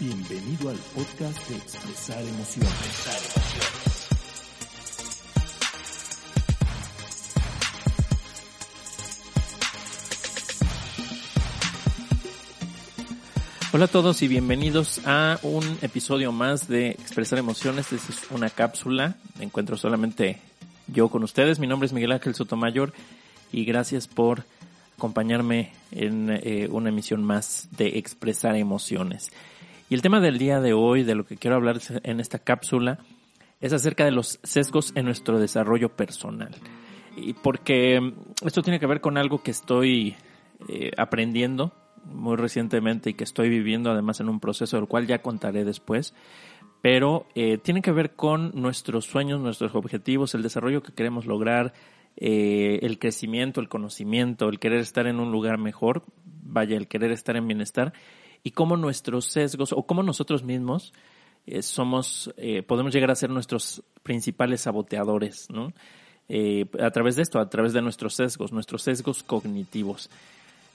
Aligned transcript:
Bienvenido 0.00 0.70
al 0.70 0.78
podcast 0.94 1.46
de 1.50 1.56
Expresar 1.56 2.22
Emociones. 2.22 2.70
Hola 13.74 13.84
a 13.84 13.88
todos 13.88 14.22
y 14.22 14.28
bienvenidos 14.28 15.02
a 15.04 15.38
un 15.42 15.64
episodio 15.82 16.32
más 16.32 16.66
de 16.66 16.92
Expresar 16.92 17.38
Emociones. 17.38 17.92
Esta 17.92 18.10
es 18.10 18.30
una 18.30 18.48
cápsula. 18.48 19.16
Me 19.38 19.44
encuentro 19.44 19.76
solamente 19.76 20.38
yo 20.86 21.10
con 21.10 21.24
ustedes. 21.24 21.58
Mi 21.58 21.66
nombre 21.66 21.88
es 21.88 21.92
Miguel 21.92 22.12
Ángel 22.12 22.34
Sotomayor 22.34 22.94
y 23.52 23.66
gracias 23.66 24.08
por 24.08 24.44
acompañarme 24.96 25.72
en 25.90 26.30
eh, 26.30 26.68
una 26.70 26.88
emisión 26.88 27.22
más 27.22 27.68
de 27.72 27.98
Expresar 27.98 28.56
Emociones. 28.56 29.30
Y 29.90 29.94
el 29.96 30.02
tema 30.02 30.20
del 30.20 30.38
día 30.38 30.60
de 30.60 30.72
hoy, 30.72 31.02
de 31.02 31.16
lo 31.16 31.24
que 31.24 31.36
quiero 31.36 31.56
hablar 31.56 31.80
en 32.04 32.20
esta 32.20 32.38
cápsula, 32.38 33.00
es 33.60 33.72
acerca 33.72 34.04
de 34.04 34.12
los 34.12 34.38
sesgos 34.44 34.92
en 34.94 35.04
nuestro 35.04 35.40
desarrollo 35.40 35.88
personal. 35.96 36.54
Y 37.16 37.32
porque 37.32 38.14
esto 38.46 38.62
tiene 38.62 38.78
que 38.78 38.86
ver 38.86 39.00
con 39.00 39.18
algo 39.18 39.42
que 39.42 39.50
estoy 39.50 40.14
eh, 40.68 40.92
aprendiendo 40.96 41.72
muy 42.04 42.36
recientemente 42.36 43.10
y 43.10 43.14
que 43.14 43.24
estoy 43.24 43.48
viviendo 43.48 43.90
además 43.90 44.20
en 44.20 44.28
un 44.28 44.38
proceso 44.38 44.76
del 44.76 44.86
cual 44.86 45.08
ya 45.08 45.22
contaré 45.22 45.64
después, 45.64 46.14
pero 46.82 47.26
eh, 47.34 47.58
tiene 47.58 47.82
que 47.82 47.90
ver 47.90 48.14
con 48.14 48.52
nuestros 48.54 49.06
sueños, 49.06 49.40
nuestros 49.40 49.74
objetivos, 49.74 50.36
el 50.36 50.42
desarrollo 50.42 50.84
que 50.84 50.92
queremos 50.92 51.26
lograr, 51.26 51.74
eh, 52.16 52.78
el 52.82 53.00
crecimiento, 53.00 53.60
el 53.60 53.68
conocimiento, 53.68 54.48
el 54.48 54.60
querer 54.60 54.78
estar 54.78 55.08
en 55.08 55.18
un 55.18 55.32
lugar 55.32 55.58
mejor, 55.58 56.04
vaya, 56.24 56.76
el 56.76 56.86
querer 56.86 57.10
estar 57.10 57.36
en 57.36 57.48
bienestar, 57.48 57.92
y 58.42 58.52
cómo 58.52 58.76
nuestros 58.76 59.26
sesgos 59.26 59.72
o 59.72 59.82
cómo 59.82 60.02
nosotros 60.02 60.42
mismos 60.42 60.92
eh, 61.46 61.62
somos, 61.62 62.32
podemos 62.66 62.92
llegar 62.92 63.10
a 63.10 63.14
ser 63.14 63.30
nuestros 63.30 63.82
principales 64.02 64.62
saboteadores, 64.62 65.48
¿no? 65.50 65.72
a 66.80 66.90
través 66.92 67.16
de 67.16 67.22
esto, 67.22 67.40
a 67.40 67.50
través 67.50 67.72
de 67.72 67.82
nuestros 67.82 68.14
sesgos, 68.14 68.52
nuestros 68.52 68.82
sesgos 68.82 69.24
cognitivos. 69.24 70.10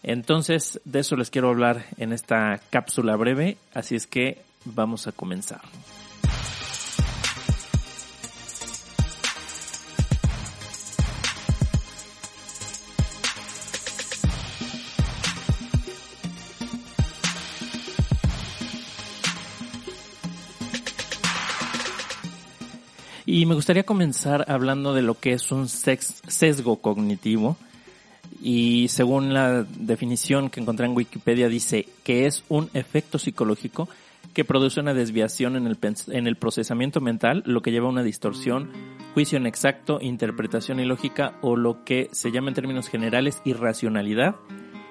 Entonces, 0.04 0.82
de 0.84 1.00
eso 1.00 1.16
les 1.16 1.30
quiero 1.30 1.50
hablar 1.50 1.86
en 1.98 2.14
esta 2.14 2.62
cápsula 2.70 3.16
breve, 3.16 3.58
así 3.74 3.96
es 3.96 4.06
que 4.06 4.42
vamos 4.66 5.08
a 5.08 5.12
comenzar. 5.12 5.62
Y 23.36 23.46
me 23.46 23.54
gustaría 23.56 23.84
comenzar 23.84 24.46
hablando 24.48 24.94
de 24.94 25.02
lo 25.02 25.20
que 25.20 25.34
es 25.34 25.52
un 25.52 25.68
sesgo 25.68 26.78
cognitivo 26.78 27.58
y 28.42 28.88
según 28.88 29.34
la 29.34 29.64
definición 29.64 30.50
que 30.50 30.62
encontré 30.62 30.86
en 30.86 30.96
Wikipedia 30.96 31.50
dice 31.50 31.86
que 32.06 32.28
es 32.28 32.46
un 32.48 32.70
efecto 32.74 33.20
psicológico 33.20 33.90
que 34.34 34.46
produce 34.46 34.80
una 34.80 34.94
desviación 34.94 35.58
en 35.58 35.68
el, 35.68 35.78
en 36.12 36.28
el 36.28 36.38
procesamiento 36.38 37.02
mental, 37.02 37.44
lo 37.46 37.62
que 37.62 37.72
lleva 37.72 37.88
a 37.88 37.92
una 37.92 38.04
distorsión, 38.04 38.72
juicio 39.14 39.38
inexacto, 39.38 40.00
interpretación 40.00 40.80
ilógica 40.80 41.38
o 41.42 41.58
lo 41.58 41.84
que 41.84 42.08
se 42.14 42.32
llama 42.32 42.48
en 42.48 42.56
términos 42.56 42.88
generales 42.88 43.42
irracionalidad, 43.44 44.36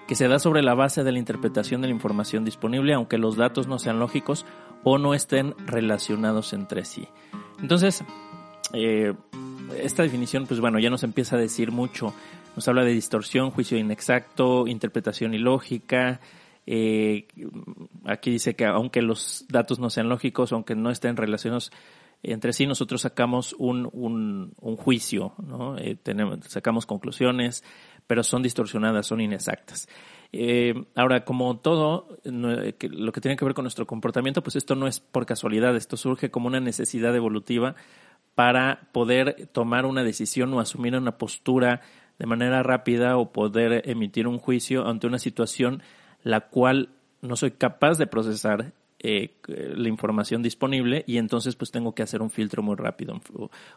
que 0.07 0.17
se 0.17 0.29
da 0.29 0.39
sobre 0.39 0.61
la 0.61 0.75
base 0.75 1.03
de 1.03 1.13
la 1.13 1.19
interpretación 1.19 1.81
de 1.81 1.89
la 1.89 1.95
información 1.95 2.45
disponible, 2.45 2.93
aunque 2.93 3.17
los 3.17 3.37
datos 3.37 3.69
no 3.69 3.79
sean 3.79 4.01
lógicos 4.01 4.45
o 4.83 4.99
no 4.99 5.15
estén 5.15 5.55
relacionados 5.67 6.53
entre 6.53 6.85
sí. 6.85 7.09
Entonces, 7.61 8.05
eh, 8.75 9.15
esta 9.81 10.03
definición, 10.03 10.47
pues 10.47 10.61
bueno, 10.61 10.79
ya 10.79 10.91
nos 10.91 11.03
empieza 11.03 11.37
a 11.37 11.39
decir 11.39 11.73
mucho 11.73 12.13
nos 12.57 12.69
habla 12.69 12.85
de 12.85 12.93
distorsión, 12.93 13.51
juicio 13.51 13.79
inexacto, 13.79 14.67
interpretación 14.67 15.35
ilógica. 15.35 16.21
Eh, 16.67 17.27
aquí 18.05 18.31
dice 18.31 18.55
que 18.55 18.65
aunque 18.65 19.03
los 19.03 19.45
datos 19.49 19.79
no 19.79 19.91
sean 19.91 20.09
lógicos, 20.09 20.53
aunque 20.53 20.75
no 20.75 20.91
estén 20.91 21.17
relacionados 21.17 21.73
entre 22.23 22.55
sí, 22.55 22.67
nosotros 22.67 23.03
sacamos 23.03 23.55
un, 23.59 23.89
un, 23.93 24.55
un 24.59 24.77
juicio, 24.77 25.35
¿no? 25.47 25.77
Eh, 25.77 25.97
tenemos, 26.03 26.39
sacamos 26.47 26.87
conclusiones, 26.87 27.63
pero 28.07 28.23
son 28.23 28.43
distorsionadas, 28.43 29.07
son 29.07 29.21
inexactas. 29.21 29.89
Eh, 30.33 30.75
ahora, 30.95 31.25
como 31.25 31.59
todo 31.59 32.19
lo 32.25 33.13
que 33.13 33.21
tiene 33.21 33.37
que 33.37 33.45
ver 33.45 33.53
con 33.53 33.65
nuestro 33.65 33.87
comportamiento, 33.87 34.43
pues 34.43 34.57
esto 34.57 34.75
no 34.75 34.87
es 34.87 35.01
por 35.01 35.27
casualidad, 35.27 35.77
esto 35.77 35.99
surge 35.99 36.31
como 36.31 36.47
una 36.47 36.61
necesidad 36.61 37.15
evolutiva 37.15 37.77
para 38.35 38.89
poder 38.93 39.49
tomar 39.53 39.87
una 39.87 40.03
decisión 40.03 40.53
o 40.55 40.61
asumir 40.61 40.97
una 40.97 41.19
postura 41.19 41.81
de 42.19 42.27
manera 42.27 42.63
rápida 42.63 43.17
o 43.17 43.33
poder 43.33 43.89
emitir 43.89 44.27
un 44.27 44.39
juicio 44.39 44.87
ante 44.87 45.07
una 45.07 45.19
situación 45.19 45.83
la 46.23 46.41
cual 46.49 46.91
no 47.23 47.37
soy 47.37 47.53
capaz 47.53 47.99
de 47.99 48.07
procesar 48.07 48.73
eh, 49.07 49.37
la 49.47 49.89
información 49.89 50.43
disponible 50.43 51.05
y 51.07 51.19
entonces 51.19 51.57
pues 51.57 51.71
tengo 51.71 51.95
que 51.95 52.03
hacer 52.03 52.23
un 52.23 52.31
filtro 52.31 52.63
muy 52.63 52.75
rápido 52.75 53.21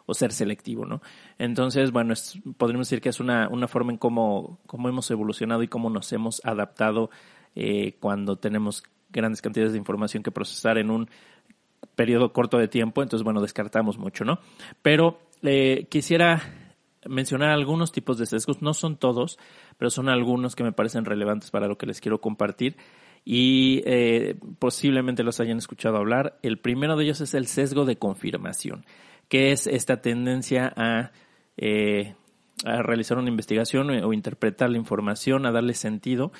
o, 0.06 0.13
ser 0.13 0.31
selectivo, 0.31 0.85
¿no? 0.85 1.01
Entonces, 1.38 1.91
bueno, 1.91 2.13
podríamos 2.56 2.88
decir 2.88 3.01
que 3.01 3.09
es 3.09 3.19
una, 3.19 3.50
una 3.50 3.67
forma 3.67 3.91
en 3.91 3.97
cómo, 3.97 4.59
cómo 4.66 4.88
hemos 4.88 5.12
evolucionado 5.12 5.63
y 5.63 5.67
cómo 5.67 5.90
nos 5.90 6.13
hemos 6.13 6.40
adaptado 6.46 7.09
eh, 7.56 7.97
cuando 8.00 8.38
tenemos 8.38 8.84
grandes 9.09 9.41
cantidades 9.41 9.73
de 9.73 9.79
información 9.79 10.23
que 10.23 10.31
procesar 10.31 10.78
en 10.78 10.90
un 10.90 11.09
periodo 11.97 12.31
corto 12.31 12.58
de 12.58 12.69
tiempo, 12.69 13.03
entonces, 13.03 13.25
bueno, 13.25 13.41
descartamos 13.41 13.97
mucho, 13.97 14.24
¿no? 14.24 14.40
Pero 14.81 15.19
eh, 15.41 15.88
quisiera 15.90 16.41
mencionar 17.06 17.50
algunos 17.50 17.91
tipos 17.91 18.18
de 18.18 18.25
sesgos, 18.25 18.62
no 18.62 18.74
son 18.74 18.97
todos, 18.97 19.40
pero 19.78 19.90
son 19.90 20.08
algunos 20.08 20.56
que 20.56 20.63
me 20.63 20.72
parecen 20.72 21.06
relevantes 21.06 21.52
para 21.52 21.68
lo 21.68 21.78
que 21.78 21.88
les 21.88 22.00
quiero 22.00 22.22
compartir 22.22 22.78
y 23.25 23.81
eh, 23.85 24.35
posiblemente 24.59 25.24
los 25.24 25.40
hayan 25.40 25.58
escuchado 25.58 25.97
hablar. 25.97 26.38
El 26.44 26.59
primero 26.59 26.96
de 26.96 27.03
ellos 27.03 27.19
es 27.19 27.34
el 27.34 27.47
sesgo 27.47 27.84
de 27.84 27.97
confirmación, 27.97 28.85
que 29.28 29.52
es 29.52 29.68
esta 29.68 30.02
tendencia 30.02 30.72
a, 30.78 31.12
eh, 31.58 32.16
a 32.64 32.84
realizar 32.84 33.18
una 33.18 33.29
investigación 33.29 33.90
o, 33.90 34.14
interpretar 34.14 34.69
la 34.69 34.78
información, 34.78 35.46
a 35.46 35.52
darle 35.52 35.74
sentido 35.74 36.31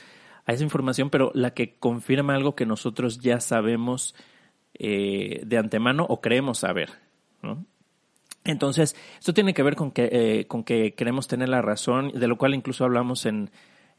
a 0.45 0.53
esa 0.53 0.63
información, 0.63 1.09
pero 1.09 1.31
la 1.34 1.51
que 1.51 1.75
confirma 1.75 2.35
algo 2.35 2.56
que 2.56 2.66
nosotros 2.66 3.19
ya 3.19 3.39
sabemos 3.41 4.16
eh, 4.79 5.41
de 5.45 5.57
antemano 5.57 6.05
o 6.07 6.21
creemos 6.21 6.59
saber. 6.59 6.89
¿no? 7.41 7.65
Entonces, 8.43 8.95
esto 9.19 9.33
tiene 9.33 9.53
que 9.53 9.63
ver 9.63 9.75
con 9.75 9.91
que, 9.91 10.09
eh, 10.11 10.45
con 10.47 10.63
que 10.63 10.93
queremos 10.93 11.27
tener 11.27 11.49
la 11.49 11.61
razón, 11.61 12.11
de 12.13 12.27
lo 12.27 12.38
cual 12.38 12.53
incluso 12.53 12.83
hablamos 12.85 13.25
en 13.25 13.49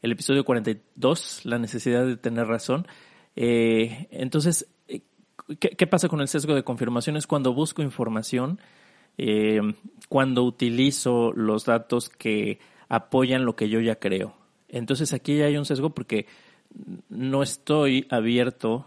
el 0.01 0.11
episodio 0.11 0.45
42, 0.45 1.41
la 1.45 1.59
necesidad 1.59 2.05
de 2.05 2.17
tener 2.17 2.47
razón. 2.47 2.87
Eh, 3.35 4.07
entonces, 4.11 4.67
¿qué, 5.59 5.87
pasa 5.87 6.07
con 6.07 6.21
el 6.21 6.27
sesgo 6.27 6.55
de 6.55 6.63
confirmación? 6.63 7.17
Es 7.17 7.27
cuando 7.27 7.53
busco 7.53 7.81
información, 7.81 8.59
cuando 10.07 10.43
utilizo 10.43 11.33
los 11.33 11.65
datos 11.65 12.07
que 12.07 12.59
apoyan 12.87 13.43
lo 13.43 13.57
que 13.57 13.67
yo 13.67 13.81
ya 13.81 13.95
creo. 13.95 14.33
Entonces, 14.69 15.11
aquí 15.11 15.37
ya 15.37 15.45
hay 15.45 15.57
un 15.57 15.65
sesgo 15.65 15.89
porque 15.89 16.25
no 17.09 17.43
estoy 17.43 18.07
abierto 18.09 18.85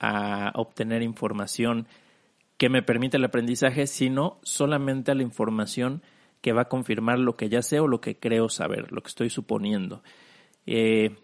a 0.00 0.52
obtener 0.54 1.02
información 1.02 1.86
que 2.56 2.68
me 2.68 2.82
permite 2.82 3.16
el 3.16 3.24
aprendizaje, 3.24 3.86
sino 3.86 4.38
solamente 4.42 5.12
a 5.12 5.14
la 5.14 5.22
información 5.22 6.02
que 6.40 6.52
va 6.52 6.62
a 6.62 6.68
confirmar 6.68 7.18
lo 7.18 7.36
que 7.36 7.48
ya 7.48 7.62
sé 7.62 7.80
o 7.80 7.86
lo 7.88 8.00
que 8.00 8.16
creo 8.16 8.48
saber, 8.48 8.92
lo 8.92 9.02
que 9.02 9.08
estoy 9.08 9.30
suponiendo. 9.30 10.02
Eh, 10.66 11.16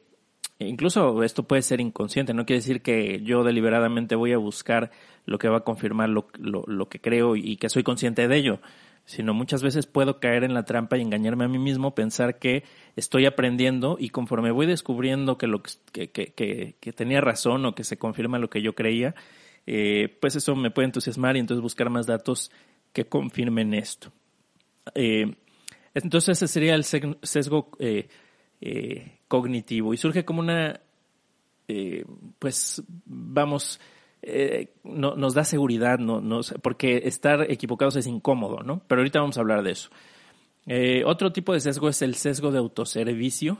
incluso 0.59 1.23
esto 1.23 1.43
puede 1.43 1.63
ser 1.63 1.81
inconsciente, 1.81 2.35
no 2.35 2.47
quiere 2.47 2.61
decir 2.61 2.83
que 2.83 3.21
yo 3.23 3.45
deliberadamente 3.45 4.15
voy 4.15 4.33
a 4.33 4.39
buscar 4.39 4.91
lo 5.27 5.39
que 5.39 5.49
va 5.49 5.59
a 5.59 5.65
confirmar 5.65 6.09
lo, 6.09 6.29
lo, 6.39 6.89
que 6.89 7.01
creo 7.01 7.37
y 7.37 7.57
que 7.57 7.69
soy 7.69 7.83
consciente 7.83 8.29
de 8.29 8.37
ello, 8.37 8.61
sino 9.05 9.35
muchas 9.35 9.63
veces 9.63 9.87
puedo 9.87 10.19
caer 10.19 10.45
en 10.45 10.55
la 10.55 10.65
trampa 10.65 10.97
y 10.97 11.03
engañarme 11.03 11.45
a 11.45 11.49
mí 11.49 11.59
mismo, 11.59 11.95
pensar 11.95 12.39
que 12.39 12.65
estoy 12.97 13.27
aprendiendo 13.27 13.97
y 13.99 14.09
conforme 14.09 14.51
voy 14.51 14.67
descubriendo 14.67 15.37
que, 15.37 15.47
lo, 15.47 15.63
que, 15.93 16.11
que, 16.11 16.77
que 16.81 16.93
tenía 16.93 17.21
razón 17.21 17.67
o 17.67 17.75
que 17.75 17.85
se 17.85 17.99
confirma 17.99 18.39
lo 18.39 18.49
que 18.49 18.63
yo 18.63 18.75
creía, 18.75 19.15
eh, 19.67 20.17
pues 20.21 20.37
eso 20.37 20.55
me 20.57 20.71
puede 20.71 20.87
entusiasmar 20.87 21.37
y 21.37 21.41
entonces 21.41 21.63
buscar 21.63 21.91
más 21.91 22.07
datos 22.07 22.51
que 22.93 23.07
confirmen 23.07 23.75
esto. 23.75 24.13
Eh, 24.95 25.35
entonces 25.95 26.37
ese 26.37 26.49
sería 26.49 26.75
el 26.75 26.85
sesgo 26.85 27.71
eh, 27.79 28.09
cognitivo 29.29 29.95
y 29.95 29.97
surge 29.97 30.25
como 30.25 30.41
una, 30.41 30.81
pues 32.39 32.83
vamos, 33.05 33.81
no, 34.85 35.17
nos 35.17 35.35
da 35.35 35.45
seguridad, 35.45 35.99
no, 35.99 36.41
porque 36.63 37.03
estar 37.05 37.51
equivocados 37.51 37.97
es 37.97 38.07
incómodo, 38.07 38.63
¿no? 38.63 38.83
Pero 38.87 39.01
ahorita 39.01 39.21
vamos 39.21 39.37
a 39.37 39.41
hablar 39.41 39.63
de 39.63 39.73
eso. 39.73 39.91
otro 41.07 41.33
tipo 41.33 41.53
de 41.53 41.61
sesgo 41.61 41.89
es 41.89 42.03
el 42.03 42.15
sesgo 42.15 42.51
de 42.51 42.59
autoservicio, 42.59 43.59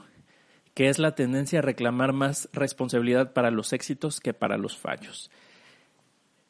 que 0.75 0.89
es 0.89 0.99
la 0.99 1.15
tendencia 1.15 1.59
a 1.59 1.61
reclamar 1.61 2.13
más 2.13 2.49
responsabilidad 2.51 3.33
para 3.33 3.49
los 3.49 3.73
éxitos 3.73 4.19
que 4.19 4.33
para 4.33 4.57
los 4.57 4.77
fallos. 4.77 5.31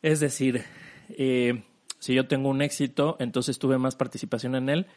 Es 0.01 0.19
decir, 0.19 0.63
eh, 1.09 1.63
si 1.99 2.15
yo 2.15 2.27
tengo 2.27 2.49
un 2.49 2.61
éxito, 2.61 3.17
entonces 3.19 3.59
tuve 3.59 3.77
más 3.77 3.95
participación 3.95 4.55
en 4.55 4.69
él, 4.69 4.87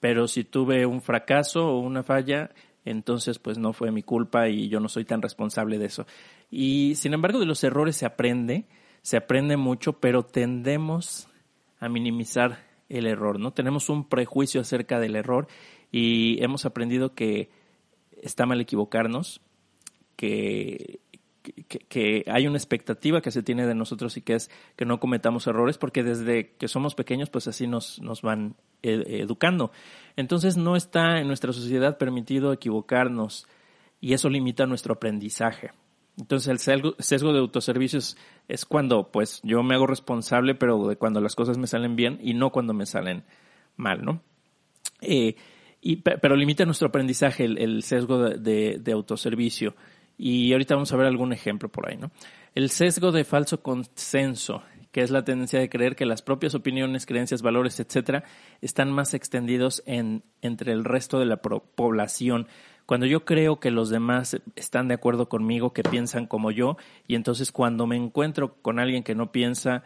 pero 0.00 0.28
si 0.28 0.44
tuve 0.44 0.84
un 0.84 1.00
fracaso 1.00 1.66
o 1.66 1.80
una 1.80 2.02
falla, 2.02 2.50
entonces 2.84 3.38
pues 3.38 3.58
no 3.58 3.72
fue 3.72 3.90
mi 3.90 4.02
culpa 4.02 4.48
y 4.48 4.68
yo 4.68 4.80
no 4.80 4.88
soy 4.88 5.04
tan 5.04 5.22
responsable 5.22 5.78
de 5.78 5.86
eso. 5.86 6.06
Y 6.50 6.94
sin 6.96 7.14
embargo 7.14 7.38
de 7.38 7.46
los 7.46 7.62
errores 7.64 7.96
se 7.96 8.06
aprende, 8.06 8.66
se 9.02 9.16
aprende 9.16 9.56
mucho, 9.56 9.94
pero 9.94 10.24
tendemos 10.24 11.28
a 11.80 11.88
minimizar 11.88 12.64
el 12.88 13.06
error, 13.06 13.40
¿no? 13.40 13.52
Tenemos 13.52 13.88
un 13.88 14.08
prejuicio 14.08 14.60
acerca 14.60 15.00
del 15.00 15.16
error 15.16 15.48
y 15.90 16.42
hemos 16.42 16.64
aprendido 16.64 17.14
que 17.14 17.50
está 18.22 18.46
mal 18.46 18.60
equivocarnos, 18.60 19.40
que, 20.16 21.00
que, 21.88 22.24
hay 22.26 22.46
una 22.46 22.56
expectativa 22.56 23.20
que 23.20 23.30
se 23.30 23.42
tiene 23.42 23.66
de 23.66 23.74
nosotros 23.74 24.16
y 24.16 24.22
que 24.22 24.34
es 24.34 24.50
que 24.76 24.84
no 24.84 24.98
cometamos 24.98 25.46
errores, 25.46 25.78
porque 25.78 26.02
desde 26.02 26.54
que 26.56 26.68
somos 26.68 26.94
pequeños, 26.94 27.30
pues 27.30 27.46
así 27.48 27.66
nos, 27.66 28.00
nos 28.00 28.22
van 28.22 28.56
educando. 28.82 29.70
Entonces 30.16 30.56
no 30.56 30.76
está 30.76 31.20
en 31.20 31.26
nuestra 31.26 31.52
sociedad 31.52 31.98
permitido 31.98 32.52
equivocarnos 32.52 33.46
y 34.00 34.12
eso 34.14 34.28
limita 34.28 34.66
nuestro 34.66 34.94
aprendizaje. 34.94 35.70
Entonces 36.16 36.48
el 36.48 36.58
sesgo, 36.98 37.32
de 37.32 37.38
autoservicios 37.40 38.16
es 38.46 38.64
cuando 38.64 39.10
pues 39.10 39.40
yo 39.42 39.62
me 39.62 39.74
hago 39.74 39.86
responsable, 39.86 40.54
pero 40.54 40.86
de 40.86 40.96
cuando 40.96 41.20
las 41.20 41.34
cosas 41.34 41.58
me 41.58 41.66
salen 41.66 41.96
bien 41.96 42.18
y 42.22 42.34
no 42.34 42.50
cuando 42.50 42.72
me 42.72 42.86
salen 42.86 43.24
mal, 43.76 44.04
¿no? 44.04 44.22
Eh, 45.00 45.34
y, 45.80 45.96
pero 45.96 46.36
limita 46.36 46.64
nuestro 46.64 46.88
aprendizaje 46.88 47.44
el, 47.44 47.82
sesgo 47.82 48.18
de, 48.18 48.78
de, 48.78 48.92
autoservicio. 48.92 49.74
Y 50.16 50.52
ahorita 50.52 50.74
vamos 50.74 50.92
a 50.92 50.96
ver 50.96 51.06
algún 51.06 51.32
ejemplo 51.32 51.68
por 51.68 51.88
ahí, 51.88 51.96
¿no? 51.96 52.10
El 52.54 52.70
sesgo 52.70 53.10
de 53.10 53.24
falso 53.24 53.62
consenso, 53.62 54.62
que 54.92 55.02
es 55.02 55.10
la 55.10 55.24
tendencia 55.24 55.58
de 55.58 55.68
creer 55.68 55.96
que 55.96 56.06
las 56.06 56.22
propias 56.22 56.54
opiniones, 56.54 57.04
creencias, 57.04 57.42
valores, 57.42 57.80
etcétera, 57.80 58.24
están 58.60 58.92
más 58.92 59.12
extendidos 59.14 59.82
en, 59.86 60.22
entre 60.40 60.72
el 60.72 60.84
resto 60.84 61.18
de 61.18 61.26
la 61.26 61.38
población 61.38 62.46
cuando 62.86 63.06
yo 63.06 63.24
creo 63.24 63.60
que 63.60 63.70
los 63.70 63.88
demás 63.88 64.40
están 64.56 64.88
de 64.88 64.94
acuerdo 64.94 65.28
conmigo, 65.28 65.72
que 65.72 65.82
piensan 65.82 66.26
como 66.26 66.50
yo, 66.50 66.76
y 67.06 67.14
entonces 67.14 67.50
cuando 67.50 67.86
me 67.86 67.96
encuentro 67.96 68.56
con 68.60 68.78
alguien 68.78 69.02
que 69.02 69.14
no 69.14 69.32
piensa 69.32 69.84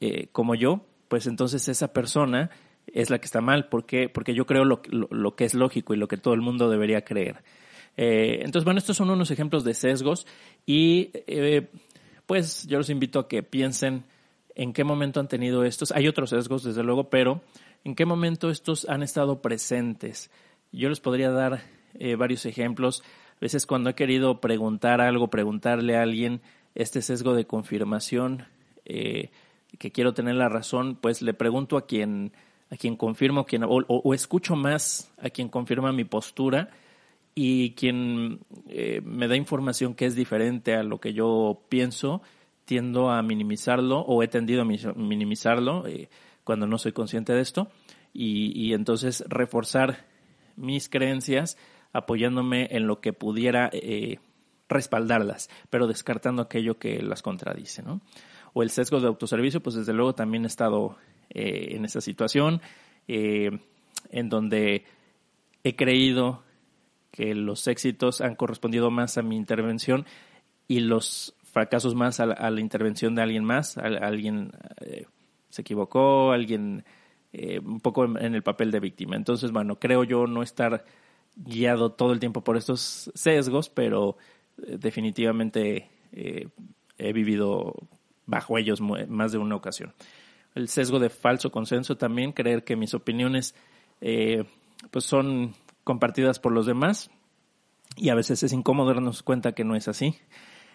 eh, 0.00 0.28
como 0.32 0.54
yo, 0.54 0.84
pues 1.08 1.26
entonces 1.26 1.68
esa 1.68 1.92
persona 1.92 2.50
es 2.86 3.10
la 3.10 3.18
que 3.18 3.26
está 3.26 3.40
mal, 3.40 3.68
porque, 3.68 4.08
porque 4.08 4.34
yo 4.34 4.44
creo 4.44 4.64
lo, 4.64 4.82
lo, 4.88 5.36
que 5.36 5.44
es 5.44 5.54
lógico 5.54 5.94
y 5.94 5.98
lo 5.98 6.08
que 6.08 6.16
todo 6.16 6.34
el 6.34 6.40
mundo 6.40 6.68
debería 6.68 7.04
creer. 7.04 7.44
Eh, 7.96 8.40
entonces, 8.42 8.64
bueno, 8.64 8.78
estos 8.78 8.96
son 8.96 9.10
unos 9.10 9.30
ejemplos 9.30 9.64
de 9.64 9.74
sesgos 9.74 10.26
y 10.66 11.10
eh, 11.26 11.68
pues 12.26 12.66
yo 12.66 12.78
los 12.78 12.90
invito 12.90 13.18
a 13.18 13.28
que 13.28 13.42
piensen 13.42 14.04
en 14.54 14.72
qué 14.72 14.84
momento 14.84 15.20
han 15.20 15.28
tenido 15.28 15.64
estos. 15.64 15.92
Hay 15.92 16.08
otros 16.08 16.30
sesgos, 16.30 16.64
desde 16.64 16.82
luego, 16.82 17.10
pero 17.10 17.42
en 17.84 17.94
qué 17.94 18.06
momento 18.06 18.50
estos 18.50 18.88
han 18.88 19.02
estado 19.02 19.42
presentes. 19.42 20.30
Yo 20.72 20.88
les 20.88 21.00
podría 21.00 21.30
dar 21.30 21.62
eh, 21.98 22.16
varios 22.16 22.46
ejemplos. 22.46 23.02
A 23.36 23.40
veces 23.40 23.66
cuando 23.66 23.90
he 23.90 23.94
querido 23.94 24.40
preguntar 24.40 25.00
algo, 25.00 25.28
preguntarle 25.28 25.96
a 25.96 26.02
alguien 26.02 26.40
este 26.74 27.02
sesgo 27.02 27.34
de 27.34 27.46
confirmación, 27.46 28.46
eh, 28.84 29.30
que 29.78 29.90
quiero 29.90 30.14
tener 30.14 30.34
la 30.36 30.48
razón, 30.48 30.96
pues 31.00 31.22
le 31.22 31.34
pregunto 31.34 31.76
a 31.76 31.86
quien, 31.86 32.32
a 32.70 32.76
quien 32.76 32.96
confirma 32.96 33.44
quien, 33.44 33.64
o, 33.66 34.14
escucho 34.14 34.54
más 34.54 35.10
a 35.20 35.30
quien 35.30 35.48
confirma 35.48 35.92
mi 35.92 36.04
postura 36.04 36.70
y 37.34 37.72
quien 37.72 38.40
eh, 38.68 39.00
me 39.04 39.28
da 39.28 39.36
información 39.36 39.94
que 39.94 40.06
es 40.06 40.14
diferente 40.14 40.74
a 40.74 40.82
lo 40.82 41.00
que 41.00 41.12
yo 41.14 41.62
pienso, 41.68 42.22
tiendo 42.64 43.10
a 43.10 43.22
minimizarlo 43.22 44.00
o 44.00 44.22
he 44.22 44.28
tendido 44.28 44.62
a 44.62 44.64
minimizarlo 44.64 45.84
cuando 46.44 46.66
no 46.66 46.78
soy 46.78 46.92
consciente 46.92 47.32
de 47.32 47.40
esto 47.40 47.68
y, 48.12 48.52
y 48.58 48.72
entonces 48.72 49.24
reforzar 49.28 50.06
mis 50.56 50.88
creencias 50.88 51.56
apoyándome 51.92 52.68
en 52.70 52.86
lo 52.86 53.00
que 53.00 53.12
pudiera 53.12 53.70
eh, 53.72 54.18
respaldarlas, 54.68 55.50
pero 55.70 55.86
descartando 55.86 56.42
aquello 56.42 56.78
que 56.78 57.02
las 57.02 57.22
contradice, 57.22 57.82
¿no? 57.82 58.00
O 58.54 58.62
el 58.62 58.70
sesgo 58.70 59.00
de 59.00 59.08
autoservicio, 59.08 59.62
pues 59.62 59.76
desde 59.76 59.92
luego 59.92 60.14
también 60.14 60.44
he 60.44 60.46
estado 60.46 60.96
eh, 61.30 61.68
en 61.70 61.84
esa 61.84 62.00
situación, 62.00 62.60
eh, 63.08 63.50
en 64.10 64.28
donde 64.28 64.84
he 65.64 65.76
creído 65.76 66.42
que 67.12 67.36
los 67.36 67.68
éxitos 67.68 68.20
han 68.20 68.34
correspondido 68.34 68.90
más 68.90 69.16
a 69.18 69.22
mi 69.22 69.36
intervención 69.36 70.04
y 70.66 70.80
los 70.80 71.36
fracasos 71.44 71.94
más 71.94 72.18
a 72.18 72.26
la, 72.26 72.60
intervención 72.60 73.14
de 73.14 73.22
alguien 73.22 73.44
más, 73.44 73.78
alguien 73.78 74.50
se 75.50 75.60
equivocó, 75.60 76.32
alguien 76.32 76.84
un 77.62 77.80
poco 77.80 78.04
en 78.04 78.34
el 78.34 78.42
papel 78.42 78.70
de 78.70 78.80
víctima. 78.80 79.16
Entonces, 79.16 79.52
bueno, 79.52 79.78
creo 79.78 80.02
yo 80.02 80.26
no 80.26 80.42
estar 80.42 80.84
guiado 81.36 81.92
todo 81.92 82.12
el 82.12 82.20
tiempo 82.20 82.42
por 82.42 82.56
estos 82.56 83.10
sesgos, 83.14 83.68
pero 83.68 84.16
eh, 84.66 84.76
definitivamente 84.78 85.88
eh, 86.12 86.48
he 86.98 87.12
vivido 87.12 87.74
bajo 88.26 88.58
ellos 88.58 88.80
más 88.80 89.32
de 89.32 89.38
una 89.38 89.56
ocasión. 89.56 89.94
El 90.54 90.68
sesgo 90.68 90.98
de 90.98 91.10
falso 91.10 91.50
consenso 91.50 91.96
también, 91.96 92.32
creer 92.32 92.64
que 92.64 92.76
mis 92.76 92.94
opiniones 92.94 93.54
eh, 94.00 94.44
pues 94.90 95.04
son 95.04 95.54
compartidas 95.84 96.38
por 96.38 96.52
los 96.52 96.66
demás 96.66 97.10
y 97.96 98.08
a 98.08 98.14
veces 98.14 98.42
es 98.42 98.52
incómodo 98.52 98.88
darnos 98.88 99.22
cuenta 99.22 99.52
que 99.52 99.64
no 99.64 99.76
es 99.76 99.88
así. 99.88 100.16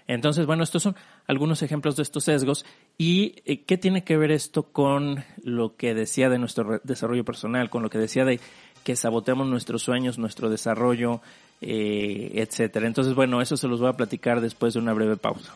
Entonces, 0.08 0.46
bueno, 0.46 0.64
estos 0.64 0.84
son 0.84 0.96
algunos 1.28 1.62
ejemplos 1.64 1.98
de 1.98 2.04
estos 2.04 2.24
sesgos. 2.24 2.66
¿Y 2.98 3.32
qué 3.66 3.78
tiene 3.78 4.06
que 4.06 4.16
ver 4.16 4.32
esto 4.32 4.64
con 4.64 5.26
lo 5.44 5.76
que 5.76 5.94
decía 5.94 6.30
de 6.30 6.40
nuestro 6.40 6.80
desarrollo 6.84 7.26
personal, 7.26 7.70
con 7.70 7.84
lo 7.84 7.90
que 7.90 7.98
decía 7.98 8.24
de 8.24 8.40
que 8.86 8.96
saboteamos 8.96 9.48
nuestros 9.48 9.84
sueños, 9.84 10.18
nuestro 10.18 10.50
desarrollo, 10.50 11.20
eh, 11.60 12.32
etcétera. 12.36 12.88
Entonces, 12.88 13.16
bueno, 13.16 13.42
eso 13.42 13.58
se 13.58 13.68
los 13.68 13.82
voy 13.82 13.90
a 13.90 13.98
platicar 13.98 14.40
después 14.40 14.76
de 14.76 14.80
una 14.80 14.94
breve 14.94 15.18
pausa. 15.18 15.54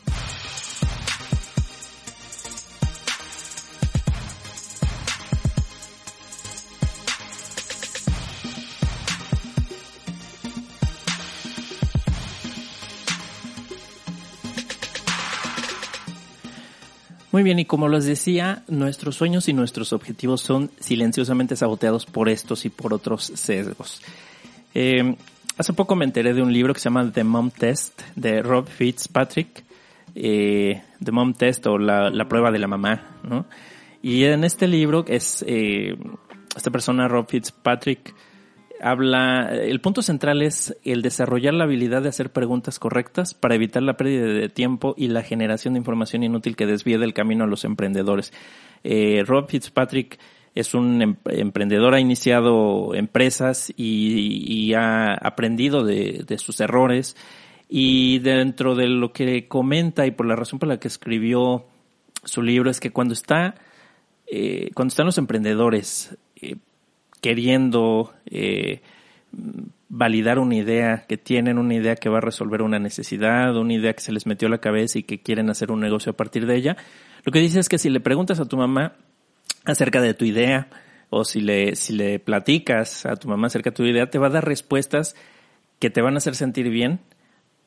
Muy 17.42 17.46
bien, 17.46 17.58
y 17.58 17.66
como 17.66 17.90
les 17.90 18.06
decía, 18.06 18.62
nuestros 18.68 19.16
sueños 19.16 19.50
y 19.50 19.54
nuestros 19.54 19.94
objetivos 19.94 20.42
son 20.42 20.70
silenciosamente 20.80 21.56
saboteados 21.56 22.06
por 22.06 22.30
estos 22.30 22.66
y 22.66 22.70
por 22.70 22.94
otros 22.94 23.32
sesgos. 23.34 24.00
Eh, 24.76 25.16
hace 25.58 25.74
poco 25.74 25.96
me 25.96 26.06
enteré 26.06 26.36
de 26.36 26.44
un 26.44 26.54
libro 26.54 26.72
que 26.76 26.80
se 26.80 26.84
llama 26.84 27.12
The 27.12 27.24
Mom 27.24 27.50
Test 27.50 28.00
de 28.16 28.44
Rob 28.44 28.68
Fitzpatrick. 28.68 29.64
Eh, 30.14 30.84
The 31.04 31.12
Mom 31.12 31.34
Test 31.34 31.66
o 31.66 31.80
la, 31.80 32.12
prueba 32.30 32.52
de 32.52 32.60
la 32.60 32.68
mamá, 32.68 33.18
¿no? 33.24 33.48
Y 34.04 34.24
en 34.26 34.44
este 34.44 34.68
libro 34.68 35.04
es, 35.08 35.44
eh, 35.48 35.96
esta 36.56 36.70
persona, 36.70 37.08
Rob 37.08 37.28
Fitzpatrick, 37.28 38.14
habla, 38.82 39.50
el 39.54 39.80
punto 39.80 40.02
central 40.02 40.42
es 40.42 40.76
el 40.84 41.02
desarrollar 41.02 41.54
la 41.54 41.66
habilidad 41.66 42.02
de 42.02 42.10
hacer 42.10 42.32
preguntas 42.32 42.80
correctas 42.80 43.34
para 43.34 43.56
evitar 43.56 43.84
la 43.84 43.98
pérdida 43.98 44.26
de 44.26 44.50
tiempo 44.50 44.96
y 44.98 45.08
la 45.08 45.24
generación 45.24 45.74
de 45.74 45.80
información 45.80 46.24
inútil 46.24 46.56
que 46.56 46.66
desvíe 46.66 46.98
del 46.98 47.14
camino 47.14 47.44
a 47.44 47.48
los 47.48 47.64
emprendedores. 47.64 48.34
Eh, 48.84 49.24
Rob 49.26 49.50
Fitzpatrick 49.50 50.20
es 50.56 50.74
un 50.74 51.02
em-, 51.02 51.16
emprendedor, 51.26 51.94
ha 51.94 52.00
iniciado 52.00 52.94
empresas 52.96 53.72
y, 53.76 54.74
ha 54.74 55.14
aprendido 55.14 55.84
de, 55.84 56.38
sus 56.38 56.60
errores 56.60 57.16
y 57.70 58.20
dentro 58.20 58.76
de 58.76 58.88
lo 58.88 59.14
que 59.14 59.48
comenta 59.48 60.06
y 60.06 60.12
por 60.12 60.26
la 60.26 60.36
razón 60.36 60.60
por 60.60 60.70
la 60.70 60.80
que 60.80 60.88
escribió 60.88 61.66
su 62.24 62.42
libro 62.42 62.70
es 62.70 62.80
que 62.80 62.92
cuando 62.92 63.14
está, 63.14 63.56
eh, 64.28 64.72
cuando 64.74 64.90
están 64.90 65.06
los 65.06 65.18
emprendedores 65.18 66.18
eh, 66.42 66.56
queriendo 67.22 68.14
eh, 68.26 68.82
validar 69.90 70.40
una 70.40 70.56
idea, 70.56 71.06
que 71.08 71.18
tienen 71.18 71.58
una 71.58 71.76
idea 71.76 71.96
que 71.96 72.10
va 72.10 72.18
a 72.18 72.22
resolver 72.22 72.62
una 72.62 72.80
necesidad, 72.80 73.56
una 73.56 73.74
idea 73.74 73.94
que 73.94 74.02
se 74.02 74.12
les 74.12 74.26
metió 74.26 74.48
a 74.48 74.52
la 74.52 74.60
cabeza 74.60 75.00
y 75.00 75.04
que 75.04 75.22
quieren 75.22 75.50
hacer 75.50 75.72
un 75.72 75.80
negocio 75.80 76.12
a 76.12 76.18
partir 76.18 76.46
de 76.46 76.56
ella. 76.56 76.78
Lo 77.24 77.32
que 77.32 77.40
dice 77.40 77.60
es 77.60 77.70
que 77.70 77.78
si 77.78 77.90
le 77.90 78.00
preguntas 78.00 78.40
a 78.40 78.46
tu 78.46 78.58
mamá 78.58 78.96
acerca 79.66 80.02
de 80.02 80.14
tu 80.14 80.26
idea, 80.26 80.70
o 81.10 81.26
si 81.26 81.42
le, 81.42 81.76
si 81.76 81.94
le 81.94 82.20
platicas 82.20 83.06
a 83.06 83.18
tu 83.18 83.28
mamá 83.28 83.48
acerca 83.48 83.70
de 83.70 83.76
tu 83.76 83.84
idea, 83.84 84.10
te 84.10 84.18
va 84.18 84.28
a 84.28 84.32
dar 84.32 84.46
respuestas 84.46 85.16
que 85.80 85.90
te 85.90 86.02
van 86.02 86.16
a 86.16 86.18
hacer 86.18 86.36
sentir 86.36 86.70
bien, 86.70 87.02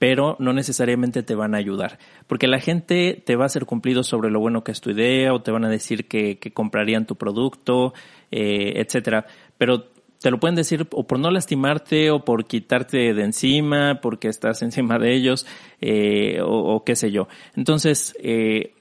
pero 0.04 0.36
no 0.38 0.52
necesariamente 0.52 1.22
te 1.22 1.34
van 1.34 1.54
a 1.54 1.56
ayudar. 1.56 1.98
Porque 2.26 2.46
la 2.46 2.60
gente 2.60 3.22
te 3.24 3.36
va 3.36 3.44
a 3.44 3.46
hacer 3.46 3.64
cumplido 3.64 4.02
sobre 4.02 4.30
lo 4.30 4.38
bueno 4.38 4.62
que 4.62 4.70
es 4.70 4.82
tu 4.82 4.90
idea, 4.90 5.32
o 5.32 5.40
te 5.40 5.50
van 5.50 5.64
a 5.64 5.70
decir 5.70 6.08
que, 6.08 6.38
comprarían 6.52 7.06
tu 7.06 7.16
producto, 7.16 7.94
eh, 8.30 8.74
etcétera 8.76 9.26
pero 9.56 9.86
te 10.20 10.30
lo 10.30 10.38
pueden 10.38 10.56
decir 10.56 10.86
o 10.90 11.06
por 11.06 11.18
no 11.18 11.30
lastimarte 11.30 12.10
o 12.10 12.22
por 12.22 12.44
quitarte 12.44 13.14
de 13.14 13.24
encima, 13.24 14.02
porque 14.02 14.28
estás 14.28 14.60
encima 14.68 14.98
de 14.98 15.14
ellos, 15.14 15.46
eh, 15.80 16.38
o, 16.42 16.84
qué 16.84 16.96
sé 16.96 17.10
yo. 17.10 17.26
Entonces, 17.56 18.14
eh, 18.22 18.74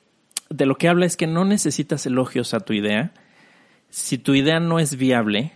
de 0.50 0.66
lo 0.66 0.76
que 0.76 0.90
habla 0.90 1.06
es 1.06 1.16
que 1.16 1.28
no 1.28 1.46
necesitas 1.46 2.06
elogios 2.06 2.54
a 2.54 2.60
tu 2.60 2.74
idea. 2.74 3.14
Si 3.90 4.18
tu 4.18 4.34
idea 4.34 4.60
no 4.60 4.78
es 4.78 4.98
viable, 4.98 5.54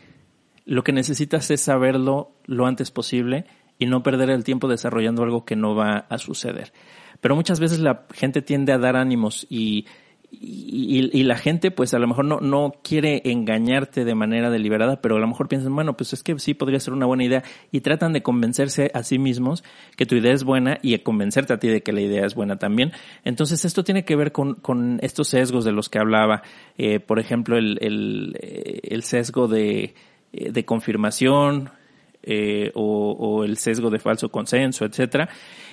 lo 0.64 0.86
que 0.86 0.94
necesitas 0.94 1.52
es 1.52 1.60
saberlo 1.60 2.32
lo 2.46 2.68
antes 2.68 2.90
posible 2.90 3.48
y 3.80 3.86
no 3.86 4.04
perder 4.04 4.30
el 4.30 4.44
tiempo 4.44 4.68
desarrollando 4.68 5.24
algo 5.24 5.46
que 5.46 5.56
no 5.56 5.76
va 5.76 6.06
a 6.10 6.18
suceder. 6.18 6.74
Pero 7.22 7.36
muchas 7.36 7.60
veces 7.60 7.80
la 7.80 8.06
gente 8.14 8.42
tiende 8.42 8.74
a 8.74 8.78
dar 8.78 8.96
ánimos 8.96 9.48
y, 9.50 9.86
y, 10.30 11.24
la 11.24 11.38
gente 11.38 11.72
pues 11.72 11.94
a 11.94 12.00
lo 12.00 12.08
mejor 12.08 12.26
no, 12.26 12.40
no 12.40 12.74
quiere 12.84 13.22
engañarte 13.26 14.06
de 14.06 14.14
manera 14.14 14.50
deliberada, 14.50 15.02
pero 15.02 15.16
a 15.16 15.20
lo 15.20 15.28
mejor 15.28 15.48
piensan, 15.48 15.74
bueno, 15.74 15.96
pues 15.96 16.14
es 16.14 16.22
que 16.22 16.38
sí 16.38 16.54
podría 16.54 16.80
ser 16.80 16.94
una 16.94 17.06
buena 17.06 17.24
idea 17.24 17.44
y 17.72 17.82
tratan 17.82 18.14
de 18.14 18.22
convencerse 18.22 18.92
a 18.94 19.04
sí 19.04 19.20
mismos 19.20 19.64
que 19.96 20.06
tu 20.06 20.16
idea 20.16 20.34
es 20.34 20.44
buena 20.44 20.80
y 20.82 20.98
convencerte 21.00 21.54
a 21.54 21.60
ti 21.60 21.70
de 21.70 21.82
que 21.82 21.94
la 21.94 22.02
idea 22.02 22.26
es 22.26 22.36
buena 22.36 22.58
también. 22.58 22.92
Entonces 23.24 23.64
esto 23.66 23.84
tiene 23.84 24.06
que 24.06 24.16
ver 24.16 24.32
con, 24.32 24.56
con 24.56 25.00
estos 25.02 25.30
sesgos 25.30 25.66
de 25.66 25.72
los 25.72 25.90
que 25.90 26.00
hablaba, 26.00 26.44
eh, 26.78 27.00
por 27.00 27.20
ejemplo, 27.20 27.58
el, 27.58 27.78
el, 27.82 28.38
el 28.84 29.04
sesgo 29.04 29.48
de, 29.48 29.96
de 30.34 30.66
confirmación, 30.66 31.72
eh, 32.30 32.72
o, 32.76 33.44
el 33.46 33.58
sesgo 33.58 33.90
de 33.90 34.00
falso 34.00 34.30
consenso, 34.30 34.84
etcétera. 34.84 35.30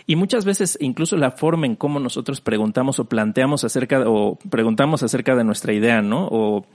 Y 0.06 0.16
muchas 0.16 0.44
veces 0.44 0.78
incluso 0.80 1.16
la 1.16 1.32
forma 1.32 1.66
en 1.66 1.75
cómo 1.75 1.99
nosotros 1.99 2.40
preguntamos 2.40 3.00
o 3.00 3.06
planteamos 3.06 3.64
acerca 3.64 4.08
o 4.08 4.38
preguntamos 4.50 5.02
acerca 5.02 5.34
de 5.34 5.44
nuestra 5.44 5.73
idea, 5.73 6.00
¿no? 6.00 6.28
O, 6.30 6.66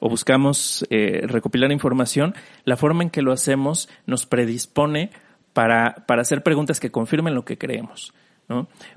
o 0.00 0.08
buscamos 0.08 0.84
eh, 0.90 1.22
recopilar 1.24 1.72
información, 1.72 2.34
la 2.64 2.76
forma 2.76 3.04
en 3.04 3.10
que 3.10 3.22
lo 3.22 3.32
hacemos 3.32 3.88
nos 4.04 4.26
predispone 4.26 5.10
para, 5.52 6.04
para 6.06 6.22
hacer 6.22 6.42
preguntas 6.42 6.80
que 6.80 6.90
confirmen 6.90 7.34
lo 7.34 7.44
que 7.44 7.56
creemos. 7.56 8.12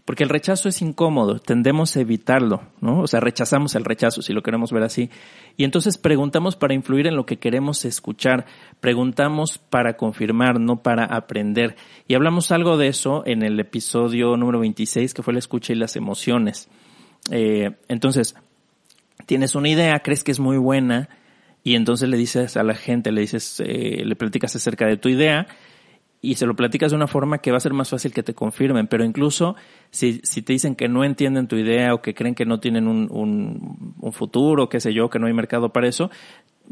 Porque 0.05 0.23
el 0.23 0.29
rechazo 0.29 0.69
es 0.69 0.81
incómodo, 0.81 1.39
tendemos 1.39 1.95
a 1.95 2.01
evitarlo, 2.01 2.63
¿no? 2.81 3.01
O 3.01 3.07
sea, 3.07 3.19
rechazamos 3.19 3.75
el 3.75 3.85
rechazo, 3.85 4.21
si 4.21 4.33
lo 4.33 4.41
queremos 4.41 4.71
ver 4.71 4.83
así. 4.83 5.09
Y 5.57 5.63
entonces 5.63 5.97
preguntamos 5.97 6.55
para 6.55 6.73
influir 6.73 7.07
en 7.07 7.15
lo 7.15 7.25
que 7.25 7.37
queremos 7.37 7.85
escuchar, 7.85 8.45
preguntamos 8.79 9.57
para 9.57 9.97
confirmar, 9.97 10.59
no 10.59 10.83
para 10.83 11.05
aprender. 11.05 11.75
Y 12.07 12.15
hablamos 12.15 12.51
algo 12.51 12.77
de 12.77 12.87
eso 12.87 13.23
en 13.25 13.43
el 13.43 13.59
episodio 13.59 14.37
número 14.37 14.59
26, 14.59 15.13
que 15.13 15.23
fue 15.23 15.33
la 15.33 15.39
escucha 15.39 15.73
y 15.73 15.77
las 15.77 15.95
emociones. 15.95 16.69
Eh, 17.31 17.71
entonces, 17.87 18.35
tienes 19.25 19.55
una 19.55 19.69
idea, 19.69 19.99
crees 19.99 20.23
que 20.23 20.31
es 20.31 20.39
muy 20.39 20.57
buena, 20.57 21.09
y 21.65 21.75
entonces 21.75 22.07
le 22.07 22.15
dices 22.17 22.57
a 22.57 22.63
la 22.63 22.75
gente, 22.75 23.11
le 23.11 23.21
dices, 23.21 23.59
eh, 23.65 24.03
le 24.05 24.15
platicas 24.15 24.55
acerca 24.55 24.85
de 24.85 24.97
tu 24.97 25.09
idea, 25.09 25.47
y 26.25 26.35
se 26.35 26.45
lo 26.45 26.55
platicas 26.55 26.91
de 26.91 26.97
una 26.97 27.07
forma 27.07 27.37
que 27.37 27.51
va 27.51 27.57
a 27.57 27.61
ser 27.61 27.73
más 27.73 27.89
fácil 27.89 28.11
que 28.11 28.23
te 28.23 28.33
confirmen, 28.33 28.87
pero 28.87 29.03
incluso 29.03 29.55
si, 29.91 30.19
si 30.23 30.41
te 30.41 30.53
dicen 30.53 30.75
que 30.75 30.87
no 30.87 31.03
entienden 31.03 31.47
tu 31.47 31.55
idea 31.55 31.93
o 31.93 32.01
que 32.01 32.13
creen 32.13 32.35
que 32.35 32.45
no 32.45 32.59
tienen 32.59 32.87
un, 32.87 33.07
un, 33.11 33.95
un 33.99 34.13
futuro, 34.13 34.67
qué 34.67 34.79
sé 34.79 34.93
yo, 34.93 35.09
que 35.09 35.19
no 35.19 35.27
hay 35.27 35.33
mercado 35.33 35.69
para 35.69 35.87
eso, 35.87 36.09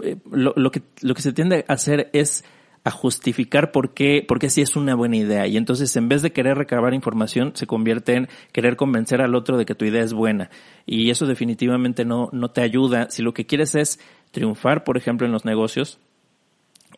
eh, 0.04 0.18
lo, 0.32 0.54
lo, 0.56 0.72
que, 0.72 0.82
lo 1.02 1.14
que 1.14 1.22
se 1.22 1.34
tiende 1.34 1.66
a 1.68 1.74
hacer 1.74 2.10
es 2.14 2.44
a 2.86 2.92
justificar 2.92 3.72
por 3.72 3.94
qué, 3.94 4.26
por 4.28 4.40
qué 4.40 4.50
sí 4.50 4.62
es 4.62 4.76
una 4.76 4.96
buena 4.96 5.16
idea. 5.16 5.48
Y 5.48 5.56
entonces, 5.56 5.96
en 5.96 6.10
vez 6.10 6.22
de 6.22 6.34
querer 6.34 6.58
recabar 6.58 6.94
información, 6.94 7.52
se 7.56 7.66
convierte 7.66 8.16
en 8.16 8.28
querer 8.52 8.76
convencer 8.76 9.22
al 9.22 9.36
otro 9.36 9.58
de 9.58 9.66
que 9.66 9.76
tu 9.76 9.86
idea 9.86 10.04
es 10.04 10.14
buena. 10.14 10.50
Y 10.86 11.10
eso 11.10 11.26
definitivamente 11.26 12.04
no, 12.04 12.30
no 12.34 12.52
te 12.52 12.62
ayuda. 12.62 13.10
Si 13.10 13.22
lo 13.22 13.34
que 13.34 13.46
quieres 13.46 13.76
es 13.76 14.00
triunfar, 14.32 14.84
por 14.84 14.98
ejemplo, 14.98 15.26
en 15.26 15.32
los 15.32 15.46
negocios, 15.46 16.00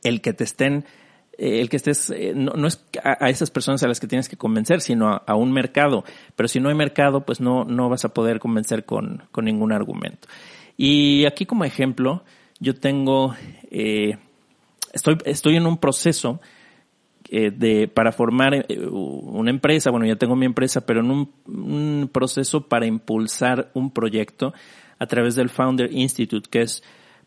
el 0.03 0.21
que 0.21 0.33
te 0.33 0.43
estén 0.43 0.85
eh, 1.37 1.61
el 1.61 1.69
que 1.69 1.77
estés, 1.77 2.09
eh, 2.09 2.33
no, 2.35 2.53
no, 2.53 2.67
es 2.67 2.83
a, 3.03 3.29
esas 3.29 3.51
personas 3.51 3.83
a 3.83 3.87
las 3.87 3.99
que 3.99 4.07
tienes 4.07 4.29
que 4.29 4.37
convencer, 4.37 4.81
sino 4.81 5.21
a, 5.25 5.35
un 5.35 5.51
mercado. 5.51 6.03
Pero 6.35 6.47
si 6.47 6.59
no 6.59 6.69
hay 6.69 6.75
mercado, 6.75 7.25
pues 7.25 7.41
no, 7.41 7.65
no 7.65 7.89
vas 7.89 8.05
a 8.05 8.13
poder 8.13 8.39
convencer 8.39 8.85
con, 8.85 9.23
con 9.31 9.45
ningún 9.45 9.71
argumento. 9.71 10.27
Y 10.77 11.25
aquí 11.25 11.45
como 11.45 11.65
ejemplo, 11.65 12.23
yo 12.59 12.75
tengo, 12.75 13.35
eh, 13.71 14.17
estoy, 14.93 15.17
estoy 15.25 15.55
en 15.55 15.65
un 15.65 15.77
proceso 15.77 16.41
eh, 17.29 17.51
de, 17.51 17.87
para 17.87 18.11
formar 18.11 18.65
una 18.91 19.49
empresa, 19.49 19.89
bueno, 19.89 20.05
ya 20.05 20.15
tengo 20.15 20.35
mi 20.35 20.45
empresa, 20.45 20.85
pero 20.85 20.99
en 20.99 21.11
un, 21.11 21.31
un 21.47 22.09
proceso 22.11 22.67
para 22.67 22.85
impulsar 22.85 23.71
un 23.73 23.91
proyecto 23.91 24.53
a 24.99 25.07
través 25.07 25.35
del 25.35 25.49
Founder 25.49 25.91
Institute, 25.91 26.49
que 26.49 26.61
es 26.61 26.83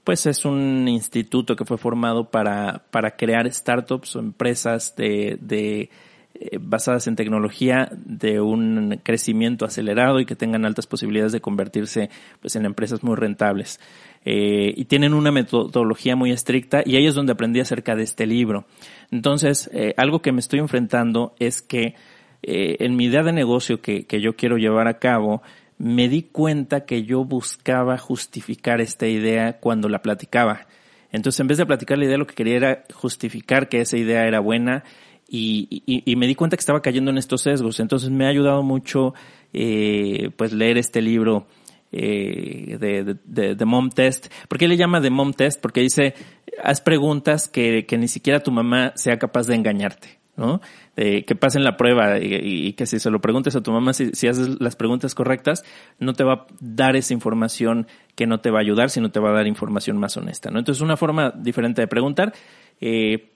pues 0.08 0.24
es 0.24 0.46
un 0.46 0.88
instituto 0.88 1.54
que 1.54 1.66
fue 1.66 1.76
formado 1.76 2.30
para, 2.30 2.84
para 2.90 3.10
crear 3.10 3.52
startups 3.52 4.16
o 4.16 4.20
empresas 4.20 4.96
de, 4.96 5.36
de 5.38 5.90
eh, 6.32 6.58
basadas 6.58 7.06
en 7.08 7.14
tecnología 7.14 7.90
de 7.92 8.40
un 8.40 9.02
crecimiento 9.02 9.66
acelerado 9.66 10.18
y 10.18 10.24
que 10.24 10.34
tengan 10.34 10.64
altas 10.64 10.86
posibilidades 10.86 11.32
de 11.32 11.42
convertirse 11.42 12.08
pues 12.40 12.56
en 12.56 12.64
empresas 12.64 13.02
muy 13.02 13.16
rentables. 13.16 13.80
Eh, 14.24 14.72
y 14.74 14.86
tienen 14.86 15.12
una 15.12 15.30
metodología 15.30 16.16
muy 16.16 16.30
estricta 16.30 16.80
y 16.86 16.96
ahí 16.96 17.06
es 17.06 17.14
donde 17.14 17.34
aprendí 17.34 17.60
acerca 17.60 17.94
de 17.94 18.04
este 18.04 18.26
libro. 18.26 18.64
Entonces, 19.10 19.68
eh, 19.74 19.92
algo 19.98 20.22
que 20.22 20.32
me 20.32 20.40
estoy 20.40 20.60
enfrentando 20.60 21.34
es 21.38 21.60
que 21.60 21.96
en 22.40 22.96
mi 22.96 23.06
idea 23.06 23.22
de 23.24 23.32
negocio 23.32 23.82
que, 23.82 24.06
que 24.06 24.22
yo 24.22 24.36
quiero 24.36 24.56
llevar 24.56 24.88
a 24.88 25.00
cabo, 25.00 25.42
me 25.78 26.08
di 26.08 26.22
cuenta 26.22 26.84
que 26.84 27.04
yo 27.04 27.24
buscaba 27.24 27.96
justificar 27.98 28.80
esta 28.80 29.06
idea 29.06 29.58
cuando 29.60 29.88
la 29.88 30.02
platicaba. 30.02 30.66
Entonces, 31.10 31.40
en 31.40 31.46
vez 31.46 31.58
de 31.58 31.66
platicar 31.66 31.98
la 31.98 32.04
idea, 32.04 32.18
lo 32.18 32.26
que 32.26 32.34
quería 32.34 32.56
era 32.56 32.84
justificar 32.92 33.68
que 33.68 33.80
esa 33.80 33.96
idea 33.96 34.26
era 34.26 34.40
buena 34.40 34.84
y, 35.28 36.14
me 36.16 36.26
di 36.26 36.34
cuenta 36.34 36.56
que 36.56 36.60
estaba 36.60 36.82
cayendo 36.82 37.10
en 37.10 37.18
estos 37.18 37.42
sesgos. 37.42 37.80
Entonces, 37.80 38.10
me 38.10 38.26
ha 38.26 38.28
ayudado 38.28 38.62
mucho 38.62 39.14
eh, 39.52 40.30
pues 40.36 40.52
leer 40.52 40.78
este 40.78 41.00
libro 41.00 41.46
eh, 41.92 42.76
de, 42.78 43.54
de, 43.54 43.64
Mom 43.64 43.88
Test. 43.90 44.32
¿Por 44.48 44.58
qué 44.58 44.68
le 44.68 44.76
llama 44.76 45.00
de 45.00 45.10
Mom 45.10 45.32
Test? 45.32 45.60
Porque 45.60 45.80
dice, 45.80 46.14
haz 46.62 46.80
preguntas 46.80 47.48
que, 47.48 47.86
que 47.86 47.96
ni 47.96 48.08
siquiera 48.08 48.40
tu 48.40 48.50
mamá 48.50 48.92
sea 48.96 49.18
capaz 49.18 49.46
de 49.46 49.54
engañarte. 49.54 50.17
¿No? 50.38 50.60
que 50.96 51.36
pasen 51.38 51.62
la 51.62 51.76
prueba 51.76 52.18
y, 52.18 52.72
que 52.72 52.86
si 52.86 52.98
se 52.98 53.10
lo 53.10 53.20
preguntes 53.20 53.54
a 53.54 53.60
tu 53.60 53.70
mamá, 53.70 53.92
si, 53.92 54.26
haces 54.26 54.60
las 54.60 54.74
preguntas 54.74 55.14
correctas, 55.14 55.64
no 55.98 56.14
te 56.14 56.24
va 56.24 56.32
a 56.32 56.46
dar 56.60 56.96
esa 56.96 57.12
información 57.12 57.86
que 58.14 58.26
no 58.26 58.40
te 58.40 58.50
va 58.50 58.58
a 58.58 58.62
ayudar, 58.62 58.90
sino 58.90 59.10
te 59.10 59.20
va 59.20 59.30
a 59.30 59.32
dar 59.32 59.46
información 59.46 59.96
más 59.98 60.16
honesta, 60.16 60.50
¿no? 60.50 60.58
Entonces, 60.58 60.82
una 60.82 60.96
forma 60.96 61.30
diferente 61.30 61.82
de 61.82 61.86
preguntar. 61.86 62.32
Eh, 62.80 63.30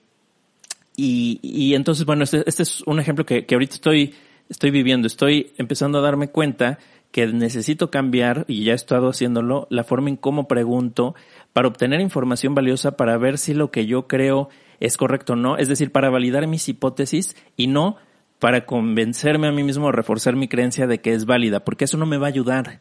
y, 0.97 1.39
y, 1.43 1.75
entonces, 1.75 2.05
bueno, 2.05 2.25
este, 2.25 2.43
este 2.47 2.65
es 2.65 2.83
un 2.83 2.99
ejemplo 2.99 3.25
que, 3.25 3.47
que 3.47 3.55
ahorita 3.55 3.75
estoy, 3.75 4.15
estoy 4.49 4.71
viviendo. 4.71 5.07
Estoy 5.07 5.53
empezando 5.57 5.99
a 5.99 6.03
darme 6.03 6.29
cuenta 6.29 6.79
que 7.13 7.27
necesito 7.27 7.91
cambiar, 7.91 8.45
y 8.49 8.65
ya 8.65 8.73
he 8.73 8.75
estado 8.75 9.11
haciéndolo, 9.11 9.67
la 9.71 9.85
forma 9.85 10.09
en 10.09 10.17
cómo 10.17 10.49
pregunto 10.49 11.15
para 11.53 11.69
obtener 11.69 12.01
información 12.01 12.55
valiosa 12.55 12.97
para 12.97 13.17
ver 13.19 13.39
si 13.39 13.55
lo 13.55 13.71
que 13.71 13.87
yo 13.87 14.07
creo 14.07 14.49
es 14.81 14.97
correcto 14.97 15.35
o 15.35 15.37
no, 15.37 15.57
es 15.57 15.69
decir, 15.69 15.93
para 15.93 16.11
validar 16.11 16.47
mis 16.47 16.69
hipótesis 16.69 17.37
y 17.57 17.67
no 17.67 17.97
para 18.39 18.67
convencerme 18.67 19.47
a 19.47 19.53
mí 19.53 19.63
mismo 19.63 19.87
o 19.87 19.93
reforzar 19.93 20.35
mi 20.35 20.49
creencia 20.49 20.87
de 20.87 21.01
que 21.01 21.15
es 21.15 21.27
válida, 21.27 21.61
porque 21.61 21.85
eso 21.85 21.97
no 21.97 22.07
me 22.07 22.17
va 22.17 22.27
a 22.27 22.31
ayudar. 22.31 22.81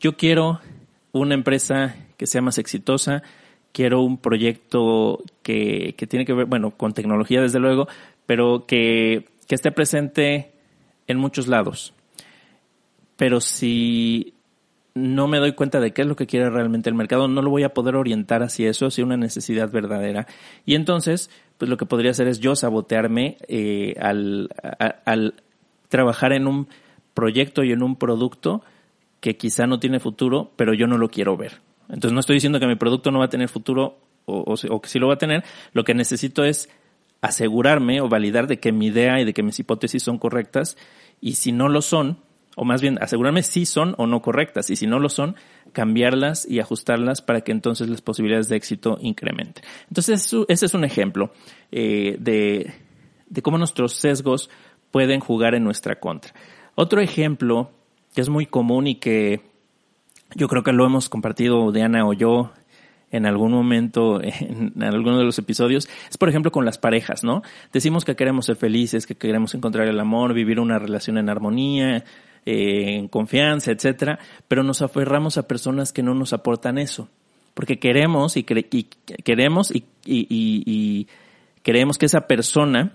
Yo 0.00 0.16
quiero 0.16 0.60
una 1.12 1.34
empresa 1.34 1.94
que 2.16 2.26
sea 2.26 2.40
más 2.40 2.56
exitosa, 2.58 3.22
quiero 3.72 4.00
un 4.00 4.16
proyecto 4.16 5.22
que, 5.42 5.94
que 5.98 6.06
tiene 6.06 6.24
que 6.24 6.32
ver, 6.32 6.46
bueno, 6.46 6.70
con 6.70 6.94
tecnología 6.94 7.42
desde 7.42 7.58
luego, 7.58 7.88
pero 8.24 8.64
que, 8.66 9.26
que 9.46 9.54
esté 9.54 9.72
presente 9.72 10.52
en 11.06 11.18
muchos 11.18 11.48
lados. 11.48 11.92
Pero 13.16 13.40
si 13.40 14.32
no 14.94 15.26
me 15.26 15.38
doy 15.38 15.52
cuenta 15.52 15.80
de 15.80 15.92
qué 15.92 16.02
es 16.02 16.08
lo 16.08 16.16
que 16.16 16.26
quiere 16.26 16.48
realmente 16.50 16.88
el 16.88 16.94
mercado, 16.94 17.26
no 17.26 17.42
lo 17.42 17.50
voy 17.50 17.64
a 17.64 17.74
poder 17.74 17.96
orientar 17.96 18.42
hacia 18.42 18.70
eso, 18.70 18.86
hacia 18.86 19.04
una 19.04 19.16
necesidad 19.16 19.70
verdadera. 19.70 20.26
Y 20.64 20.76
entonces, 20.76 21.30
pues 21.58 21.68
lo 21.68 21.76
que 21.76 21.86
podría 21.86 22.12
hacer 22.12 22.28
es 22.28 22.38
yo 22.38 22.54
sabotearme 22.54 23.36
eh, 23.48 23.94
al, 24.00 24.50
al 25.04 25.34
trabajar 25.88 26.32
en 26.32 26.46
un 26.46 26.68
proyecto 27.12 27.64
y 27.64 27.72
en 27.72 27.82
un 27.82 27.96
producto 27.96 28.62
que 29.20 29.36
quizá 29.36 29.66
no 29.66 29.80
tiene 29.80 30.00
futuro, 30.00 30.52
pero 30.56 30.74
yo 30.74 30.86
no 30.86 30.98
lo 30.98 31.08
quiero 31.08 31.36
ver. 31.36 31.60
Entonces 31.88 32.12
no 32.12 32.20
estoy 32.20 32.34
diciendo 32.34 32.60
que 32.60 32.66
mi 32.66 32.76
producto 32.76 33.10
no 33.10 33.18
va 33.18 33.26
a 33.26 33.30
tener 33.30 33.48
futuro 33.48 33.98
o, 34.26 34.54
o 34.70 34.80
que 34.80 34.88
sí 34.88 34.98
lo 34.98 35.08
va 35.08 35.14
a 35.14 35.18
tener, 35.18 35.44
lo 35.72 35.84
que 35.84 35.94
necesito 35.94 36.44
es 36.44 36.68
asegurarme 37.20 38.00
o 38.00 38.08
validar 38.08 38.46
de 38.46 38.58
que 38.58 38.72
mi 38.72 38.86
idea 38.86 39.20
y 39.20 39.24
de 39.24 39.32
que 39.32 39.42
mis 39.42 39.58
hipótesis 39.58 40.02
son 40.02 40.18
correctas 40.18 40.76
y 41.20 41.34
si 41.34 41.52
no 41.52 41.68
lo 41.68 41.82
son, 41.82 42.18
o 42.56 42.64
más 42.64 42.80
bien 42.80 42.98
asegurarme 43.00 43.42
si 43.42 43.66
son 43.66 43.94
o 43.98 44.06
no 44.06 44.22
correctas 44.22 44.70
y 44.70 44.76
si 44.76 44.86
no 44.86 44.98
lo 44.98 45.08
son, 45.08 45.36
cambiarlas 45.72 46.46
y 46.48 46.60
ajustarlas 46.60 47.22
para 47.22 47.40
que 47.40 47.52
entonces 47.52 47.88
las 47.88 48.00
posibilidades 48.00 48.48
de 48.48 48.56
éxito 48.56 48.98
incrementen. 49.00 49.64
Entonces 49.88 50.34
ese 50.48 50.66
es 50.66 50.74
un 50.74 50.84
ejemplo 50.84 51.32
eh, 51.72 52.16
de, 52.18 52.72
de 53.26 53.42
cómo 53.42 53.58
nuestros 53.58 53.94
sesgos 53.94 54.50
pueden 54.90 55.20
jugar 55.20 55.54
en 55.54 55.64
nuestra 55.64 55.98
contra. 55.98 56.32
Otro 56.74 57.00
ejemplo 57.00 57.70
que 58.14 58.20
es 58.20 58.28
muy 58.28 58.46
común 58.46 58.86
y 58.86 58.94
que 58.96 59.40
yo 60.34 60.48
creo 60.48 60.62
que 60.62 60.72
lo 60.72 60.86
hemos 60.86 61.08
compartido 61.08 61.72
Diana 61.72 62.06
o 62.06 62.12
yo 62.12 62.52
en 63.10 63.26
algún 63.26 63.52
momento 63.52 64.20
en, 64.22 64.82
alguno 64.82 65.18
de 65.18 65.24
los 65.24 65.38
episodios 65.38 65.88
es 66.10 66.18
por 66.18 66.28
ejemplo 66.28 66.50
con 66.50 66.64
las 66.64 66.78
parejas, 66.78 67.22
¿no? 67.24 67.42
Decimos 67.72 68.04
que 68.04 68.16
queremos 68.16 68.46
ser 68.46 68.56
felices, 68.56 69.06
que 69.06 69.14
queremos 69.14 69.54
encontrar 69.54 69.88
el 69.88 70.00
amor, 70.00 70.34
vivir 70.34 70.58
una 70.58 70.78
relación 70.78 71.18
en 71.18 71.28
armonía, 71.28 72.04
eh, 72.46 72.96
en 72.96 73.08
confianza, 73.08 73.72
etcétera, 73.72 74.18
pero 74.48 74.62
nos 74.62 74.82
aferramos 74.82 75.38
a 75.38 75.46
personas 75.46 75.92
que 75.92 76.02
no 76.02 76.14
nos 76.14 76.32
aportan 76.32 76.78
eso, 76.78 77.08
porque 77.54 77.78
queremos 77.78 78.36
y, 78.36 78.44
queremos 78.44 79.70
y, 79.70 79.84
y 80.04 81.08
creemos 81.62 81.98
que 81.98 82.06
esa 82.06 82.26
persona 82.26 82.92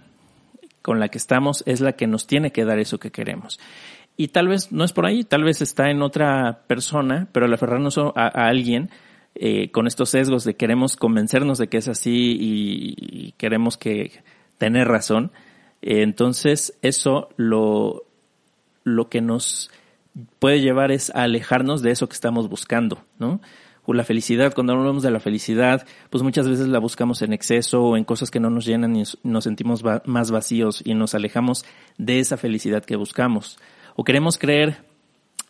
con 0.81 0.99
la 0.99 1.09
que 1.09 1.17
estamos 1.17 1.63
es 1.65 1.81
la 1.81 1.93
que 1.93 2.07
nos 2.07 2.27
tiene 2.27 2.51
que 2.51 2.65
dar 2.65 2.79
eso 2.79 2.99
que 2.99 3.11
queremos. 3.11 3.59
Y 4.19 4.27
tal 4.29 4.49
vez 4.49 4.71
no 4.73 4.83
es 4.83 4.91
por 4.91 5.05
ahí, 5.05 5.23
tal 5.23 5.45
vez 5.45 5.61
está 5.61 5.89
en 5.89 6.01
otra 6.01 6.63
persona, 6.67 7.29
pero 7.31 7.45
al 7.45 7.53
aferrarnos 7.53 7.97
a, 7.97 8.27
alguien 8.27 8.89
eh, 9.35 9.71
con 9.71 9.87
estos 9.87 10.09
sesgos 10.09 10.43
de 10.43 10.55
queremos 10.55 10.97
convencernos 10.97 11.57
de 11.57 11.67
que 11.67 11.77
es 11.77 11.87
así 11.87 12.37
y, 12.37 13.31
queremos 13.37 13.77
que 13.77 14.11
tener 14.57 14.89
razón, 14.89 15.31
eh, 15.81 16.01
entonces 16.01 16.77
eso 16.81 17.29
lo, 17.37 18.03
lo 18.83 19.09
que 19.09 19.21
nos 19.21 19.71
puede 20.39 20.61
llevar 20.61 20.91
es 20.91 21.09
a 21.15 21.23
alejarnos 21.23 21.81
de 21.81 21.91
eso 21.91 22.07
que 22.07 22.13
estamos 22.13 22.49
buscando, 22.49 23.03
¿no? 23.17 23.39
la 23.93 24.03
felicidad, 24.03 24.53
cuando 24.53 24.73
hablamos 24.73 25.03
de 25.03 25.11
la 25.11 25.19
felicidad, 25.19 25.85
pues 26.09 26.23
muchas 26.23 26.47
veces 26.47 26.67
la 26.67 26.79
buscamos 26.79 27.21
en 27.21 27.33
exceso 27.33 27.83
o 27.83 27.97
en 27.97 28.03
cosas 28.03 28.31
que 28.31 28.39
no 28.39 28.49
nos 28.49 28.65
llenan 28.65 28.95
y 28.95 29.03
nos 29.23 29.43
sentimos 29.43 29.83
más 30.05 30.31
vacíos 30.31 30.81
y 30.85 30.93
nos 30.93 31.15
alejamos 31.15 31.65
de 31.97 32.19
esa 32.19 32.37
felicidad 32.37 32.83
que 32.83 32.95
buscamos. 32.95 33.57
O 33.95 34.03
queremos 34.03 34.37
creer 34.37 34.83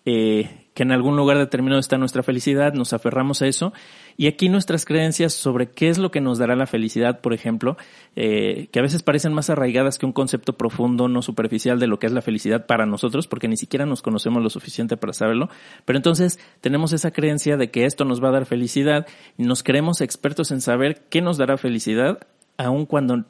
eh, 0.05 0.68
que 0.79 0.83
en 0.83 0.93
algún 0.93 1.17
lugar 1.17 1.37
determinado 1.37 1.81
está 1.81 1.97
nuestra 1.97 2.23
felicidad, 2.23 2.71
nos 2.71 2.93
aferramos 2.93 3.41
a 3.41 3.47
eso. 3.47 3.73
Y 4.15 4.27
aquí 4.27 4.47
nuestras 4.47 4.85
creencias 4.85 5.33
sobre 5.33 5.69
qué 5.69 5.89
es 5.89 5.97
lo 5.97 6.09
que 6.09 6.21
nos 6.21 6.37
dará 6.37 6.55
la 6.55 6.67
felicidad, 6.67 7.19
por 7.19 7.33
ejemplo, 7.33 7.75
eh, 8.15 8.69
que 8.71 8.79
a 8.79 8.81
veces 8.81 9.03
parecen 9.03 9.33
más 9.33 9.49
arraigadas 9.49 9.97
que 9.97 10.05
un 10.05 10.13
concepto 10.13 10.53
profundo, 10.53 11.09
no 11.09 11.21
superficial 11.21 11.81
de 11.81 11.87
lo 11.87 11.99
que 11.99 12.07
es 12.07 12.13
la 12.13 12.21
felicidad 12.21 12.65
para 12.65 12.85
nosotros, 12.85 13.27
porque 13.27 13.49
ni 13.49 13.57
siquiera 13.57 13.85
nos 13.85 14.01
conocemos 14.01 14.41
lo 14.41 14.49
suficiente 14.49 14.95
para 14.95 15.11
saberlo. 15.11 15.49
Pero 15.83 15.97
entonces 15.97 16.39
tenemos 16.61 16.93
esa 16.93 17.11
creencia 17.11 17.57
de 17.57 17.71
que 17.71 17.83
esto 17.83 18.05
nos 18.05 18.23
va 18.23 18.29
a 18.29 18.31
dar 18.31 18.45
felicidad 18.45 19.05
y 19.37 19.43
nos 19.43 19.63
creemos 19.63 19.99
expertos 19.99 20.49
en 20.51 20.61
saber 20.61 21.01
qué 21.09 21.21
nos 21.21 21.37
dará 21.37 21.57
felicidad, 21.57 22.25
aun 22.55 22.85
cuando 22.85 23.25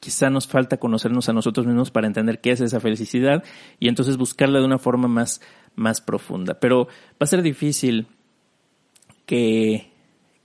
quizá 0.00 0.30
nos 0.30 0.46
falta 0.46 0.76
conocernos 0.76 1.28
a 1.28 1.32
nosotros 1.32 1.66
mismos 1.66 1.90
para 1.90 2.06
entender 2.06 2.40
qué 2.40 2.52
es 2.52 2.60
esa 2.60 2.80
felicidad 2.80 3.42
y 3.80 3.88
entonces 3.88 4.16
buscarla 4.16 4.60
de 4.60 4.64
una 4.64 4.78
forma 4.78 5.08
más 5.08 5.40
más 5.76 6.00
profunda. 6.00 6.54
Pero 6.54 6.86
va 6.86 7.20
a 7.20 7.26
ser 7.26 7.42
difícil 7.42 8.08
que, 9.26 9.90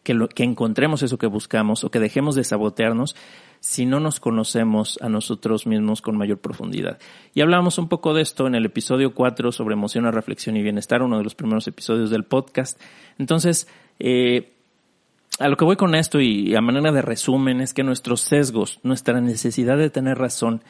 que, 0.04 0.44
encontremos 0.44 1.04
eso 1.04 1.18
que 1.18 1.28
buscamos 1.28 1.84
o 1.84 1.92
que 1.92 2.00
dejemos 2.00 2.36
de 2.36 2.44
sabotearnos 2.44 3.16
si 3.60 3.86
no 3.86 4.00
nos 4.00 4.20
conocemos 4.20 4.98
a 5.02 5.10
nosotros 5.10 5.68
mismos 5.68 6.02
con 6.02 6.18
mayor 6.18 6.40
profundidad. 6.40 7.00
Y 7.34 7.42
hablamos 7.42 7.78
un 7.78 7.88
poco 7.88 8.14
de 8.14 8.24
esto 8.24 8.48
en 8.48 8.56
el 8.56 8.66
episodio 8.66 9.14
4 9.14 9.52
sobre 9.52 9.74
emoción, 9.74 10.12
reflexión 10.12 10.58
y 10.58 10.64
bienestar, 10.64 11.04
uno 11.04 11.18
de 11.18 11.24
los 11.24 11.36
primeros 11.36 11.68
episodios 11.68 12.10
del 12.10 12.24
podcast. 12.24 12.82
Entonces, 13.20 13.68
eh, 14.00 14.52
a 15.40 15.48
lo 15.48 15.58
que 15.58 15.66
voy 15.66 15.76
con 15.76 15.94
esto 15.96 16.20
y 16.20 16.56
a 16.56 16.62
manera 16.62 16.92
de 16.92 17.02
resumen 17.04 17.62
es 17.62 17.74
que 17.74 17.84
nuestros 17.84 18.22
sesgos, 18.22 18.80
nuestra 18.84 19.22
necesidad 19.22 19.78
de 19.78 19.92
tener 19.92 20.18
razón, 20.18 20.64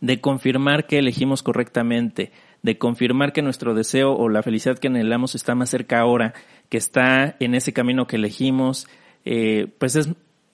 de 0.00 0.20
confirmar 0.20 0.86
que 0.86 0.98
elegimos 0.98 1.42
correctamente, 1.42 2.32
de 2.62 2.78
confirmar 2.78 3.32
que 3.32 3.42
nuestro 3.42 3.74
deseo 3.74 4.12
o 4.12 4.28
la 4.28 4.42
felicidad 4.42 4.78
que 4.78 4.88
anhelamos 4.88 5.34
está 5.34 5.54
más 5.54 5.70
cerca 5.70 6.00
ahora, 6.00 6.34
que 6.68 6.78
está 6.78 7.36
en 7.40 7.54
ese 7.54 7.72
camino 7.72 8.06
que 8.06 8.16
elegimos, 8.16 8.86
eh, 9.24 9.68
pues 9.78 9.96
es 9.96 10.10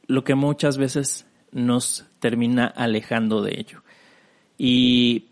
lo 0.06 0.24
que 0.24 0.34
muchas 0.34 0.78
veces 0.78 1.26
nos 1.50 2.06
termina 2.20 2.66
alejando 2.66 3.42
de 3.42 3.58
ello. 3.58 3.82
Y 4.58 5.26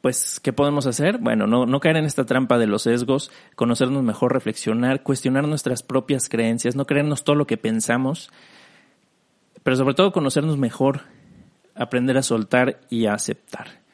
pues, 0.00 0.38
¿qué 0.40 0.52
podemos 0.52 0.86
hacer? 0.86 1.18
Bueno, 1.18 1.46
no, 1.46 1.66
no 1.66 1.80
caer 1.80 1.96
en 1.96 2.04
esta 2.04 2.24
trampa 2.24 2.58
de 2.58 2.66
los 2.66 2.82
sesgos, 2.82 3.30
conocernos 3.56 4.02
mejor, 4.02 4.32
reflexionar, 4.32 5.02
cuestionar 5.02 5.48
nuestras 5.48 5.82
propias 5.82 6.28
creencias, 6.28 6.76
no 6.76 6.86
creernos 6.86 7.24
todo 7.24 7.36
lo 7.36 7.46
que 7.46 7.56
pensamos, 7.56 8.30
pero 9.62 9.76
sobre 9.76 9.94
todo 9.94 10.12
conocernos 10.12 10.56
mejor, 10.56 11.02
aprender 11.74 12.16
a 12.16 12.22
soltar 12.22 12.80
y 12.90 13.06
a 13.06 13.14
aceptar. 13.14 13.87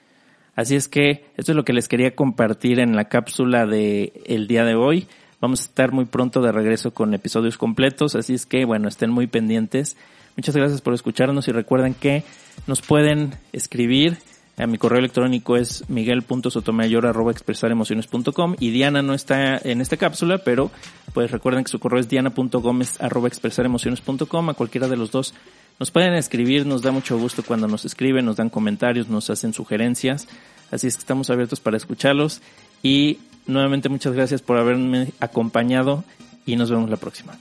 Así 0.56 0.76
es 0.76 0.88
que 0.88 1.24
esto 1.36 1.52
es 1.52 1.56
lo 1.56 1.64
que 1.64 1.72
les 1.72 1.88
quería 1.88 2.14
compartir 2.14 2.80
en 2.80 2.96
la 2.96 3.06
cápsula 3.06 3.66
de 3.66 4.12
el 4.26 4.46
día 4.46 4.64
de 4.64 4.74
hoy. 4.74 5.06
Vamos 5.40 5.60
a 5.60 5.64
estar 5.64 5.92
muy 5.92 6.06
pronto 6.06 6.40
de 6.40 6.52
regreso 6.52 6.92
con 6.92 7.12
episodios 7.12 7.58
completos, 7.58 8.14
así 8.14 8.34
es 8.34 8.46
que 8.46 8.64
bueno, 8.64 8.88
estén 8.88 9.10
muy 9.10 9.26
pendientes. 9.26 9.96
Muchas 10.36 10.56
gracias 10.56 10.80
por 10.80 10.94
escucharnos 10.94 11.48
y 11.48 11.52
recuerden 11.52 11.94
que 11.94 12.22
nos 12.66 12.82
pueden 12.82 13.34
escribir. 13.52 14.18
A 14.56 14.68
mi 14.68 14.78
correo 14.78 15.00
electrónico 15.00 15.56
es 15.56 15.82
miguel.sotomayor.expresaremociones.com 15.90 18.54
y 18.60 18.70
Diana 18.70 19.02
no 19.02 19.12
está 19.12 19.58
en 19.58 19.80
esta 19.80 19.96
cápsula, 19.96 20.38
pero 20.38 20.70
pues 21.12 21.32
recuerden 21.32 21.64
que 21.64 21.72
su 21.72 21.80
correo 21.80 21.98
es 21.98 22.08
diana.gomez.expresaremociones.com. 22.08 24.50
A 24.50 24.54
cualquiera 24.54 24.86
de 24.86 24.96
los 24.96 25.10
dos 25.10 25.34
nos 25.78 25.90
pueden 25.90 26.14
escribir, 26.14 26.66
nos 26.66 26.82
da 26.82 26.92
mucho 26.92 27.18
gusto 27.18 27.42
cuando 27.42 27.66
nos 27.66 27.84
escriben, 27.84 28.24
nos 28.24 28.36
dan 28.36 28.50
comentarios, 28.50 29.08
nos 29.08 29.30
hacen 29.30 29.52
sugerencias. 29.52 30.28
Así 30.70 30.86
es 30.86 30.96
que 30.96 31.00
estamos 31.00 31.30
abiertos 31.30 31.60
para 31.60 31.76
escucharlos. 31.76 32.40
Y 32.82 33.18
nuevamente 33.46 33.88
muchas 33.88 34.12
gracias 34.12 34.42
por 34.42 34.56
haberme 34.58 35.12
acompañado 35.20 36.04
y 36.46 36.56
nos 36.56 36.70
vemos 36.70 36.90
la 36.90 36.96
próxima. 36.96 37.36